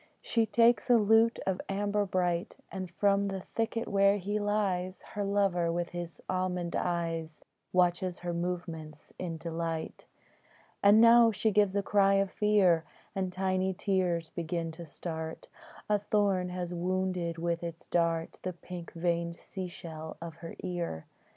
[0.23, 5.23] She takes a lute of amber bright, And from the thicket where he lies Her
[5.23, 10.05] lover, with his almond eyes, Watches her movements in delight.
[10.81, 12.83] And now she gives a cry of fear,
[13.13, 15.47] And tiny tears begin to start:
[15.87, 21.05] A thorn has wounded with its dart The pink veined sea shell of her ear.